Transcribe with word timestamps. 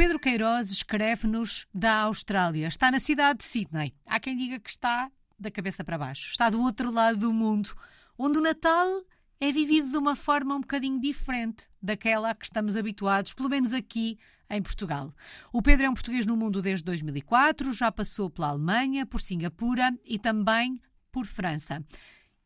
Pedro 0.00 0.18
Queiroz 0.18 0.70
escreve-nos 0.70 1.66
da 1.74 2.04
Austrália. 2.04 2.68
Está 2.68 2.90
na 2.90 2.98
cidade 2.98 3.40
de 3.40 3.44
Sydney. 3.44 3.92
Há 4.06 4.18
quem 4.18 4.34
diga 4.34 4.58
que 4.58 4.70
está 4.70 5.12
da 5.38 5.50
cabeça 5.50 5.84
para 5.84 5.98
baixo. 5.98 6.30
Está 6.30 6.48
do 6.48 6.62
outro 6.62 6.90
lado 6.90 7.18
do 7.18 7.34
mundo, 7.34 7.76
onde 8.16 8.38
o 8.38 8.40
Natal 8.40 9.04
é 9.38 9.52
vivido 9.52 9.90
de 9.90 9.98
uma 9.98 10.16
forma 10.16 10.54
um 10.54 10.62
bocadinho 10.62 10.98
diferente 10.98 11.68
daquela 11.82 12.30
a 12.30 12.34
que 12.34 12.46
estamos 12.46 12.78
habituados, 12.78 13.34
pelo 13.34 13.50
menos 13.50 13.74
aqui 13.74 14.18
em 14.48 14.62
Portugal. 14.62 15.14
O 15.52 15.60
Pedro 15.60 15.84
é 15.84 15.90
um 15.90 15.94
português 15.94 16.24
no 16.24 16.34
mundo 16.34 16.62
desde 16.62 16.82
2004, 16.82 17.70
já 17.74 17.92
passou 17.92 18.30
pela 18.30 18.48
Alemanha, 18.48 19.04
por 19.04 19.20
Singapura 19.20 19.92
e 20.02 20.18
também 20.18 20.80
por 21.12 21.26
França. 21.26 21.84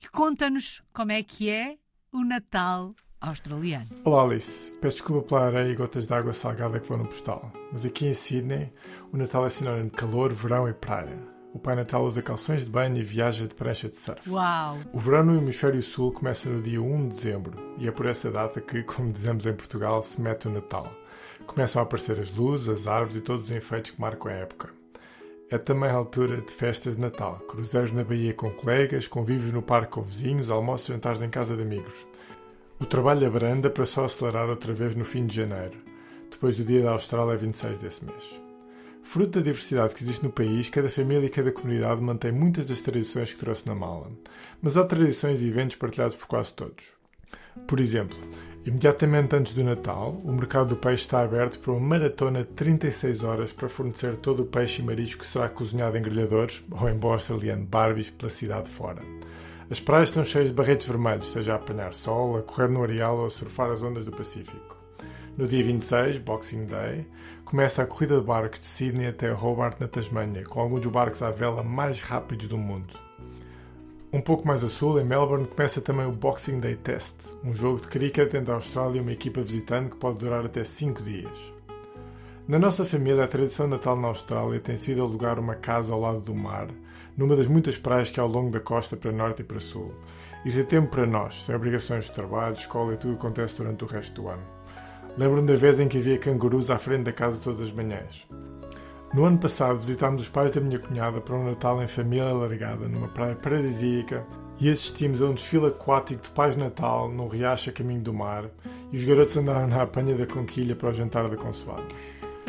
E 0.00 0.06
conta-nos 0.06 0.84
como 0.92 1.10
é 1.10 1.20
que 1.24 1.50
é 1.50 1.78
o 2.12 2.22
Natal 2.24 2.94
australiano. 3.20 3.86
Olá 4.04 4.22
Alice, 4.22 4.72
peço 4.80 4.96
desculpa 4.96 5.28
pela 5.28 5.46
areia 5.46 5.70
e 5.70 5.74
gotas 5.74 6.06
de 6.06 6.14
água 6.14 6.32
salgada 6.32 6.80
que 6.80 6.88
vão 6.88 6.98
no 6.98 7.06
postal, 7.06 7.52
mas 7.70 7.84
aqui 7.84 8.06
em 8.06 8.14
Sydney 8.14 8.72
o 9.12 9.16
Natal 9.16 9.46
é 9.46 9.50
sinónimo 9.50 9.90
de 9.90 9.96
calor, 9.96 10.32
verão 10.32 10.68
e 10.68 10.72
praia. 10.72 11.18
O 11.52 11.58
Pai 11.58 11.74
Natal 11.74 12.04
usa 12.04 12.22
calções 12.22 12.64
de 12.64 12.70
banho 12.70 12.96
e 12.96 13.02
viaja 13.02 13.46
de 13.46 13.54
prancha 13.54 13.88
de 13.88 13.96
surf. 13.96 14.30
Uau! 14.30 14.78
O 14.92 15.00
verão 15.00 15.24
no 15.24 15.38
hemisfério 15.38 15.82
sul 15.82 16.12
começa 16.12 16.48
no 16.48 16.62
dia 16.62 16.80
1 16.80 17.02
de 17.02 17.08
dezembro 17.08 17.74
e 17.76 17.88
é 17.88 17.90
por 17.90 18.06
essa 18.06 18.30
data 18.30 18.60
que, 18.60 18.82
como 18.84 19.12
dizemos 19.12 19.44
em 19.46 19.52
Portugal, 19.52 20.02
se 20.02 20.20
mete 20.20 20.46
o 20.46 20.50
Natal. 20.50 20.90
Começam 21.46 21.80
a 21.80 21.82
aparecer 21.82 22.18
as 22.20 22.30
luzes, 22.30 22.68
as 22.68 22.86
árvores 22.86 23.16
e 23.16 23.20
todos 23.20 23.46
os 23.46 23.50
enfeites 23.50 23.90
que 23.90 24.00
marcam 24.00 24.30
a 24.30 24.34
época. 24.34 24.70
É 25.50 25.58
também 25.58 25.90
a 25.90 25.94
altura 25.94 26.40
de 26.40 26.52
festas 26.52 26.94
de 26.94 27.02
Natal, 27.02 27.40
cruzeiros 27.40 27.92
na 27.92 28.04
Bahia 28.04 28.32
com 28.32 28.48
colegas, 28.52 29.08
convívios 29.08 29.52
no 29.52 29.60
parque 29.60 29.90
com 29.90 30.02
vizinhos, 30.02 30.48
almoços 30.48 30.88
e 30.88 30.92
jantares 30.92 31.22
em 31.22 31.28
casa 31.28 31.56
de 31.56 31.62
amigos. 31.62 32.06
O 32.80 32.86
trabalho 32.86 33.26
abranda 33.26 33.68
para 33.68 33.84
só 33.84 34.06
acelerar 34.06 34.48
outra 34.48 34.72
vez 34.72 34.94
no 34.94 35.04
fim 35.04 35.26
de 35.26 35.36
janeiro, 35.36 35.76
depois 36.30 36.56
do 36.56 36.64
dia 36.64 36.82
da 36.82 36.92
Austrália 36.92 37.36
26 37.36 37.78
desse 37.78 38.02
mês. 38.02 38.40
Fruto 39.02 39.38
da 39.38 39.44
diversidade 39.44 39.94
que 39.94 40.02
existe 40.02 40.24
no 40.24 40.32
país, 40.32 40.70
cada 40.70 40.88
família 40.88 41.26
e 41.26 41.30
cada 41.30 41.52
comunidade 41.52 42.00
mantém 42.00 42.32
muitas 42.32 42.68
das 42.68 42.80
tradições 42.80 43.34
que 43.34 43.38
trouxe 43.38 43.66
na 43.66 43.74
mala, 43.74 44.10
mas 44.62 44.78
há 44.78 44.84
tradições 44.84 45.42
e 45.42 45.48
eventos 45.48 45.76
partilhados 45.76 46.16
por 46.16 46.26
quase 46.26 46.54
todos. 46.54 46.86
Por 47.66 47.78
exemplo, 47.78 48.16
imediatamente 48.64 49.36
antes 49.36 49.52
do 49.52 49.62
Natal, 49.62 50.18
o 50.24 50.32
mercado 50.32 50.70
do 50.70 50.76
peixe 50.76 51.02
está 51.02 51.20
aberto 51.20 51.58
para 51.58 51.72
uma 51.72 51.86
maratona 51.86 52.40
de 52.40 52.48
36 52.48 53.24
horas 53.24 53.52
para 53.52 53.68
fornecer 53.68 54.16
todo 54.16 54.44
o 54.44 54.46
peixe 54.46 54.80
e 54.80 54.84
marisco 54.84 55.20
que 55.20 55.26
será 55.26 55.50
cozinhado 55.50 55.98
em 55.98 56.02
grelhadores 56.02 56.64
ou 56.70 56.88
em 56.88 56.96
bom 56.96 57.12
australiano 57.12 57.66
barbies 57.66 58.08
pela 58.08 58.30
cidade 58.30 58.70
fora. 58.70 59.02
As 59.70 59.78
praias 59.78 60.08
estão 60.08 60.24
cheias 60.24 60.48
de 60.48 60.56
barretes 60.56 60.84
vermelhos, 60.84 61.28
seja 61.28 61.52
a 61.52 61.54
apanhar 61.54 61.94
sol, 61.94 62.36
a 62.36 62.42
correr 62.42 62.66
no 62.66 62.82
areal 62.82 63.18
ou 63.18 63.26
a 63.26 63.30
surfar 63.30 63.70
as 63.70 63.84
ondas 63.84 64.04
do 64.04 64.10
Pacífico. 64.10 64.76
No 65.38 65.46
dia 65.46 65.62
26, 65.62 66.18
Boxing 66.18 66.66
Day, 66.66 67.06
começa 67.44 67.80
a 67.80 67.86
corrida 67.86 68.18
de 68.18 68.26
barcos 68.26 68.58
de 68.58 68.66
Sydney 68.66 69.06
até 69.06 69.32
Hobart, 69.32 69.78
na 69.78 69.86
Tasmânia, 69.86 70.42
com 70.42 70.58
alguns 70.58 70.80
dos 70.80 70.90
barcos 70.90 71.22
à 71.22 71.30
vela 71.30 71.62
mais 71.62 72.02
rápidos 72.02 72.48
do 72.48 72.58
mundo. 72.58 72.92
Um 74.12 74.20
pouco 74.20 74.44
mais 74.44 74.64
a 74.64 74.68
sul, 74.68 74.98
em 74.98 75.04
Melbourne, 75.04 75.46
começa 75.46 75.80
também 75.80 76.04
o 76.04 76.10
Boxing 76.10 76.58
Day 76.58 76.74
Test, 76.74 77.32
um 77.44 77.54
jogo 77.54 77.80
de 77.80 77.86
cricket 77.86 78.34
entre 78.34 78.50
a 78.50 78.56
Austrália 78.56 78.98
e 78.98 79.00
uma 79.00 79.12
equipa 79.12 79.40
visitante 79.40 79.90
que 79.90 79.96
pode 79.98 80.18
durar 80.18 80.44
até 80.44 80.64
5 80.64 81.00
dias. 81.00 81.52
Na 82.48 82.58
nossa 82.58 82.84
família, 82.84 83.22
a 83.22 83.28
tradição 83.28 83.68
natal 83.68 83.96
na 83.96 84.08
Austrália 84.08 84.58
tem 84.58 84.76
sido 84.76 85.00
alugar 85.00 85.38
uma 85.38 85.54
casa 85.54 85.92
ao 85.92 86.00
lado 86.00 86.18
do 86.18 86.34
mar, 86.34 86.66
numa 87.16 87.36
das 87.36 87.46
muitas 87.46 87.78
praias 87.78 88.10
que 88.10 88.20
há 88.20 88.22
ao 88.22 88.28
longo 88.28 88.50
da 88.50 88.60
costa 88.60 88.96
para 88.96 89.12
norte 89.12 89.42
e 89.42 89.44
para 89.44 89.60
sul. 89.60 89.94
Ir 90.44 90.52
ter 90.52 90.64
tempo 90.64 90.88
para 90.88 91.06
nós, 91.06 91.44
sem 91.44 91.54
obrigações 91.54 92.06
de 92.06 92.12
trabalho, 92.12 92.54
escola 92.54 92.94
e 92.94 92.96
tudo 92.96 93.14
acontece 93.14 93.56
durante 93.56 93.84
o 93.84 93.86
resto 93.86 94.22
do 94.22 94.28
ano. 94.28 94.42
Lembro-me 95.18 95.46
da 95.46 95.56
vez 95.56 95.78
em 95.78 95.88
que 95.88 95.98
havia 95.98 96.18
cangurus 96.18 96.70
à 96.70 96.78
frente 96.78 97.04
da 97.04 97.12
casa 97.12 97.40
todas 97.42 97.60
as 97.60 97.72
manhãs. 97.72 98.26
No 99.12 99.24
ano 99.24 99.38
passado 99.38 99.80
visitámos 99.80 100.22
os 100.22 100.28
pais 100.28 100.52
da 100.52 100.60
minha 100.60 100.78
cunhada 100.78 101.20
para 101.20 101.34
um 101.34 101.44
Natal 101.44 101.82
em 101.82 101.88
família 101.88 102.28
alargada 102.28 102.86
numa 102.86 103.08
praia 103.08 103.34
paradisíaca 103.34 104.24
e 104.60 104.70
assistimos 104.70 105.20
a 105.20 105.26
um 105.26 105.34
desfile 105.34 105.66
aquático 105.66 106.22
de 106.22 106.30
Pais 106.30 106.54
Natal 106.54 107.08
num 107.08 107.26
riacho 107.26 107.70
a 107.70 107.72
caminho 107.72 108.02
do 108.02 108.14
mar 108.14 108.44
e 108.92 108.96
os 108.96 109.04
garotos 109.04 109.36
andaram 109.36 109.66
na 109.66 109.82
apanha 109.82 110.16
da 110.16 110.26
conquilha 110.26 110.76
para 110.76 110.90
o 110.90 110.94
jantar 110.94 111.28
da 111.28 111.36
consoada. 111.36 111.82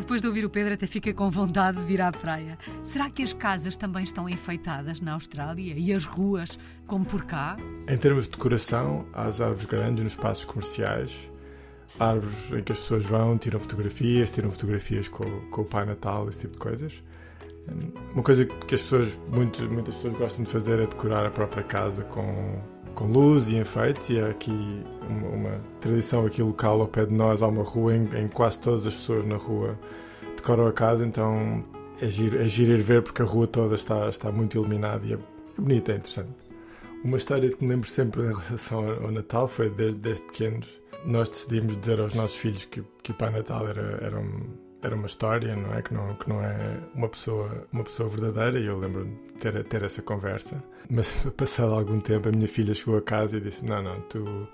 Depois 0.00 0.22
de 0.22 0.28
ouvir 0.28 0.44
o 0.44 0.50
Pedro, 0.50 0.74
até 0.74 0.86
fica 0.86 1.12
com 1.12 1.28
vontade 1.28 1.84
de 1.84 1.92
ir 1.92 2.00
à 2.00 2.12
praia. 2.12 2.56
Será 2.84 3.10
que 3.10 3.22
as 3.22 3.32
casas 3.32 3.76
também 3.76 4.04
estão 4.04 4.28
enfeitadas 4.28 5.00
na 5.00 5.14
Austrália 5.14 5.74
e 5.76 5.92
as 5.92 6.04
ruas, 6.04 6.58
como 6.86 7.04
por 7.04 7.24
cá? 7.24 7.56
Em 7.88 7.96
termos 7.96 8.24
de 8.24 8.30
decoração, 8.30 9.06
há 9.12 9.24
as 9.24 9.40
árvores 9.40 9.66
grandes 9.66 10.04
nos 10.04 10.12
espaços 10.12 10.44
comerciais, 10.44 11.28
árvores 11.98 12.52
em 12.52 12.62
que 12.62 12.72
as 12.72 12.78
pessoas 12.78 13.04
vão, 13.04 13.36
tiram 13.36 13.58
fotografias, 13.58 14.30
tiram 14.30 14.50
fotografias 14.50 15.08
com, 15.08 15.24
com 15.50 15.62
o 15.62 15.64
Pai 15.64 15.84
Natal, 15.84 16.28
esse 16.28 16.40
tipo 16.40 16.52
de 16.52 16.58
coisas. 16.60 17.02
Uma 18.14 18.22
coisa 18.22 18.46
que 18.46 18.74
as 18.74 18.80
pessoas, 18.80 19.20
muito, 19.28 19.62
muitas 19.68 19.96
pessoas 19.96 20.14
gostam 20.16 20.44
de 20.44 20.50
fazer 20.50 20.78
é 20.78 20.86
decorar 20.86 21.26
a 21.26 21.30
própria 21.30 21.62
casa 21.62 22.04
com, 22.04 22.62
com 22.98 23.06
luz 23.06 23.48
e 23.48 23.56
enfeite. 23.56 24.14
E 24.14 24.20
há 24.20 24.26
aqui 24.26 24.82
uma, 25.08 25.28
uma, 25.28 25.60
tradição 25.80 26.26
aqui 26.26 26.42
local 26.42 26.80
ao 26.80 26.88
pé 26.88 27.06
de 27.06 27.14
nós. 27.14 27.42
Há 27.42 27.46
uma 27.46 27.62
rua 27.62 27.94
em, 27.94 28.08
em 28.16 28.26
quase 28.26 28.58
todas 28.58 28.86
as 28.86 28.94
pessoas 28.94 29.24
na 29.24 29.36
rua 29.36 29.78
decoram 30.36 30.66
a 30.66 30.72
casa, 30.72 31.06
então 31.06 31.64
é 32.00 32.08
giro, 32.08 32.40
é 32.40 32.48
giro 32.48 32.72
ir 32.72 32.82
ver 32.82 33.02
porque 33.02 33.22
a 33.22 33.24
rua 33.24 33.46
toda 33.46 33.74
está, 33.74 34.08
está 34.08 34.32
muito 34.32 34.56
iluminada 34.56 35.04
e 35.06 35.12
é, 35.12 35.16
é 35.16 35.60
bonita, 35.60 35.92
é 35.92 35.96
interessante. 35.96 36.30
Uma 37.04 37.16
história 37.16 37.48
que 37.48 37.62
me 37.62 37.70
lembro 37.70 37.88
sempre 37.88 38.22
em 38.22 38.34
relação 38.34 38.88
ao 39.04 39.12
Natal 39.12 39.46
foi 39.46 39.70
desde, 39.70 40.00
desde 40.00 40.22
pequenos. 40.24 40.66
Nós 41.04 41.28
decidimos 41.28 41.78
dizer 41.78 42.00
aos 42.00 42.14
nossos 42.14 42.36
filhos 42.36 42.64
que, 42.64 42.82
que 43.02 43.12
o 43.12 43.14
Pai 43.14 43.30
Natal 43.30 43.68
era, 43.68 43.98
era, 44.02 44.18
um, 44.18 44.42
era 44.82 44.94
uma 44.94 45.06
história, 45.06 45.56
não 45.56 45.74
é? 45.74 45.82
Que 45.82 45.92
não, 45.92 46.14
que 46.14 46.28
não 46.28 46.42
é 46.42 46.56
uma 46.94 47.08
pessoa, 47.08 47.66
uma 47.72 47.84
pessoa 47.84 48.08
verdadeira. 48.08 48.58
E 48.60 48.66
eu 48.66 48.78
lembro 48.78 49.04
de 49.04 49.32
ter, 49.34 49.64
ter 49.64 49.82
essa 49.82 50.02
conversa. 50.02 50.62
Mas 50.90 51.10
passado 51.36 51.74
algum 51.74 52.00
tempo, 52.00 52.28
a 52.28 52.32
minha 52.32 52.48
filha 52.48 52.74
chegou 52.74 52.96
a 52.96 53.02
casa 53.02 53.36
e 53.36 53.40
disse: 53.40 53.64
Não, 53.64 53.82
não, 53.82 54.00
tu 54.02 54.48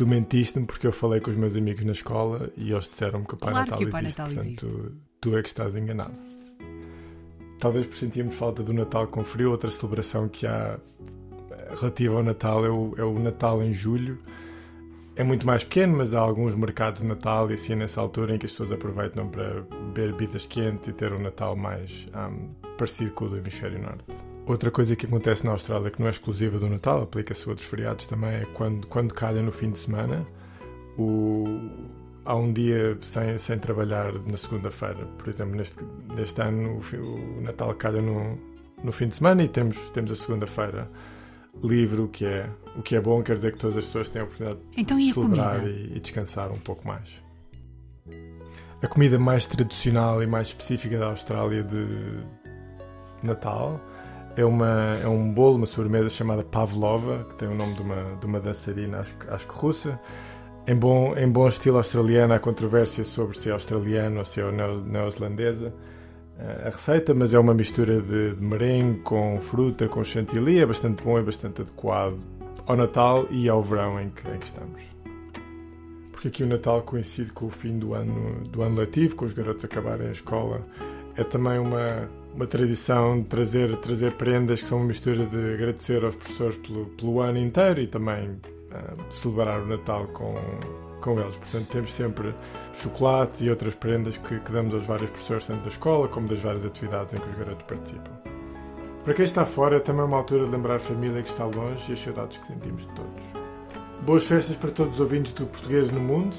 tu 0.00 0.06
mentiste-me 0.06 0.64
porque 0.64 0.86
eu 0.86 0.92
falei 0.92 1.20
com 1.20 1.30
os 1.30 1.36
meus 1.36 1.54
amigos 1.54 1.84
na 1.84 1.92
escola 1.92 2.50
e 2.56 2.72
eles 2.72 2.88
disseram-me 2.88 3.26
que 3.26 3.34
o 3.34 3.36
Pai 3.36 3.50
claro 3.50 3.66
Natal 3.66 3.78
que 3.78 3.84
o 3.84 3.90
Pai 3.90 4.00
existe. 4.00 4.18
Natal 4.18 4.34
Portanto, 4.34 4.66
existe. 4.66 4.66
Tu, 4.66 4.92
tu 5.20 5.36
é 5.36 5.42
que 5.42 5.48
estás 5.48 5.76
enganado. 5.76 6.18
Talvez 7.58 7.86
por 7.86 7.96
sentirmos 7.96 8.34
falta 8.34 8.62
do 8.62 8.72
Natal 8.72 9.06
com 9.08 9.22
frio, 9.22 9.50
outra 9.50 9.70
celebração 9.70 10.26
que 10.26 10.46
há 10.46 10.78
eh, 11.50 11.74
relativa 11.78 12.16
ao 12.16 12.22
Natal 12.22 12.64
é 12.64 12.70
o, 12.70 12.94
é 12.96 13.04
o 13.04 13.18
Natal 13.18 13.62
em 13.62 13.74
julho. 13.74 14.18
É 15.20 15.22
muito 15.22 15.46
mais 15.46 15.62
pequeno, 15.62 15.98
mas 15.98 16.14
há 16.14 16.18
alguns 16.18 16.54
mercados 16.54 17.02
de 17.02 17.06
Natal 17.06 17.50
e 17.50 17.52
assim 17.52 17.74
nessa 17.74 18.00
altura 18.00 18.34
em 18.34 18.38
que 18.38 18.46
as 18.46 18.52
pessoas 18.52 18.72
aproveitam 18.72 19.28
para 19.28 19.66
beber 19.92 20.12
bebidas 20.12 20.46
quentes 20.46 20.88
e 20.88 20.94
ter 20.94 21.12
um 21.12 21.18
Natal 21.18 21.54
mais 21.54 22.08
um, 22.16 22.48
parecido 22.78 23.10
com 23.10 23.26
o 23.26 23.28
do 23.28 23.36
Hemisfério 23.36 23.78
Norte. 23.82 24.02
Outra 24.46 24.70
coisa 24.70 24.96
que 24.96 25.04
acontece 25.04 25.44
na 25.44 25.52
Austrália 25.52 25.90
que 25.90 26.00
não 26.00 26.06
é 26.06 26.10
exclusiva 26.10 26.58
do 26.58 26.66
Natal, 26.70 27.02
aplica-se 27.02 27.44
a 27.46 27.50
outros 27.50 27.68
feriados 27.68 28.06
também, 28.06 28.30
é 28.30 28.46
quando, 28.54 28.86
quando 28.86 29.12
calha 29.12 29.42
no 29.42 29.52
fim 29.52 29.70
de 29.70 29.78
semana, 29.78 30.26
o, 30.96 31.44
há 32.24 32.34
um 32.34 32.50
dia 32.50 32.96
sem, 33.02 33.36
sem 33.36 33.58
trabalhar 33.58 34.14
na 34.26 34.38
segunda-feira. 34.38 35.04
Por 35.18 35.28
exemplo, 35.28 35.54
neste, 35.54 35.84
neste 36.16 36.40
ano 36.40 36.80
o, 36.80 36.96
o, 36.96 37.42
Natal 37.42 37.74
calha 37.74 38.00
no, 38.00 38.38
no 38.82 38.90
fim 38.90 39.08
de 39.08 39.16
semana 39.16 39.42
e 39.42 39.48
temos, 39.48 39.76
temos 39.90 40.12
a 40.12 40.16
segunda-feira 40.16 40.90
livre, 41.62 42.00
o 42.02 42.08
que, 42.08 42.24
é, 42.24 42.48
o 42.76 42.82
que 42.82 42.96
é 42.96 43.00
bom, 43.00 43.22
quer 43.22 43.36
dizer 43.36 43.52
que 43.52 43.58
todas 43.58 43.76
as 43.76 43.84
pessoas 43.84 44.08
têm 44.08 44.22
a 44.22 44.24
oportunidade 44.24 44.60
então, 44.76 44.96
de 44.98 45.12
celebrar 45.12 45.66
e, 45.66 45.96
e 45.96 46.00
descansar 46.00 46.50
um 46.50 46.58
pouco 46.58 46.86
mais. 46.86 47.20
A 48.82 48.86
comida 48.86 49.18
mais 49.18 49.46
tradicional 49.46 50.22
e 50.22 50.26
mais 50.26 50.48
específica 50.48 50.98
da 50.98 51.06
Austrália 51.06 51.62
de 51.62 51.86
Natal 53.22 53.80
é, 54.36 54.44
uma, 54.44 54.96
é 55.02 55.06
um 55.06 55.32
bolo, 55.32 55.56
uma 55.56 55.66
sobremesa 55.66 56.08
chamada 56.08 56.42
pavlova, 56.42 57.26
que 57.30 57.34
tem 57.36 57.48
o 57.48 57.54
nome 57.54 57.74
de 57.74 57.82
uma, 57.82 58.16
de 58.18 58.26
uma 58.26 58.40
dançarina, 58.40 59.00
acho, 59.00 59.14
acho 59.28 59.46
que 59.46 59.54
russa. 59.54 60.00
Em 60.66 60.76
bom, 60.76 61.16
em 61.16 61.28
bom 61.28 61.48
estilo 61.48 61.78
australiano, 61.78 62.32
há 62.32 62.38
controvérsia 62.38 63.04
sobre 63.04 63.38
se 63.38 63.48
é 63.48 63.52
australiano 63.52 64.18
ou 64.18 64.24
se 64.24 64.40
é 64.40 64.50
neozelandesa 64.50 65.74
a 66.66 66.70
receita, 66.70 67.14
mas 67.14 67.34
é 67.34 67.38
uma 67.38 67.54
mistura 67.54 68.00
de, 68.00 68.34
de 68.34 68.42
merengue 68.42 69.00
com 69.00 69.38
fruta, 69.40 69.88
com 69.88 70.02
chantilly, 70.02 70.58
é 70.58 70.66
bastante 70.66 71.02
bom, 71.02 71.18
é 71.18 71.22
bastante 71.22 71.62
adequado 71.62 72.18
ao 72.66 72.76
Natal 72.76 73.26
e 73.30 73.48
ao 73.48 73.62
verão 73.62 74.00
em 74.00 74.10
que, 74.10 74.28
em 74.28 74.38
que 74.38 74.46
estamos. 74.46 74.80
Porque 76.12 76.28
aqui 76.28 76.42
o 76.42 76.46
Natal 76.46 76.82
coincide 76.82 77.32
com 77.32 77.46
o 77.46 77.50
fim 77.50 77.78
do 77.78 77.94
ano, 77.94 78.44
do 78.48 78.62
ano 78.62 78.76
letivo, 78.76 79.16
com 79.16 79.24
os 79.24 79.32
garotos 79.32 79.64
acabarem 79.64 80.08
a 80.08 80.12
escola. 80.12 80.60
É 81.16 81.24
também 81.24 81.58
uma, 81.58 82.08
uma 82.34 82.46
tradição 82.46 83.20
de 83.20 83.26
trazer, 83.26 83.74
trazer 83.78 84.12
prendas 84.12 84.60
que 84.60 84.66
são 84.66 84.78
uma 84.78 84.86
mistura 84.86 85.24
de 85.26 85.54
agradecer 85.54 86.04
aos 86.04 86.14
professores 86.16 86.58
pelo, 86.58 86.86
pelo 86.86 87.20
ano 87.20 87.38
inteiro 87.38 87.80
e 87.80 87.86
também 87.86 88.28
uh, 88.28 89.12
celebrar 89.12 89.60
o 89.60 89.66
Natal 89.66 90.06
com, 90.08 90.34
com 91.00 91.18
eles. 91.20 91.36
Portanto, 91.36 91.66
temos 91.68 91.92
sempre 91.92 92.34
chocolate 92.74 93.44
e 93.44 93.50
outras 93.50 93.74
prendas 93.74 94.16
que, 94.16 94.38
que 94.38 94.52
damos 94.52 94.74
aos 94.74 94.86
vários 94.86 95.10
professores, 95.10 95.46
tanto 95.46 95.62
da 95.62 95.68
escola 95.68 96.08
como 96.08 96.28
das 96.28 96.38
várias 96.40 96.64
atividades 96.64 97.14
em 97.14 97.18
que 97.18 97.28
os 97.28 97.34
garotos 97.34 97.64
participam. 97.66 98.12
Para 99.04 99.14
quem 99.14 99.24
está 99.24 99.46
fora, 99.46 99.76
é 99.76 99.80
também 99.80 100.04
uma 100.04 100.18
altura 100.18 100.44
de 100.44 100.50
lembrar 100.50 100.76
a 100.76 100.78
família 100.78 101.22
que 101.22 101.30
está 101.30 101.46
longe 101.46 101.90
e 101.90 101.92
as 101.94 101.98
saudades 101.98 102.38
que 102.38 102.46
sentimos 102.46 102.86
de 102.86 102.92
todos. 102.92 103.22
Boas 104.02 104.24
festas 104.24 104.56
para 104.56 104.70
todos 104.70 104.94
os 104.94 105.00
ouvintes 105.00 105.32
do 105.32 105.46
Português 105.46 105.90
no 105.90 106.00
Mundo. 106.00 106.36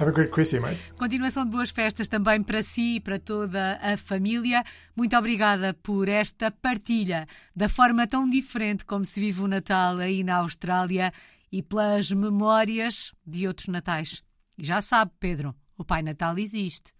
Have 0.00 0.10
a 0.10 0.12
great 0.12 0.30
Christmas, 0.30 0.62
mate. 0.62 0.78
Continuação 0.96 1.44
de 1.44 1.50
boas 1.50 1.70
festas 1.70 2.06
também 2.06 2.40
para 2.40 2.62
si 2.62 2.96
e 2.96 3.00
para 3.00 3.18
toda 3.18 3.80
a 3.82 3.96
família. 3.96 4.62
Muito 4.94 5.16
obrigada 5.16 5.74
por 5.74 6.08
esta 6.08 6.52
partilha 6.52 7.26
da 7.54 7.68
forma 7.68 8.06
tão 8.06 8.28
diferente 8.30 8.84
como 8.84 9.04
se 9.04 9.18
vive 9.18 9.42
o 9.42 9.48
Natal 9.48 9.98
aí 9.98 10.22
na 10.22 10.36
Austrália 10.36 11.12
e 11.50 11.62
pelas 11.62 12.10
memórias 12.10 13.12
de 13.26 13.46
outros 13.46 13.68
natais. 13.68 14.22
E 14.56 14.64
já 14.64 14.80
sabe, 14.80 15.12
Pedro, 15.18 15.54
o 15.76 15.84
Pai 15.84 16.02
Natal 16.02 16.38
existe. 16.38 16.92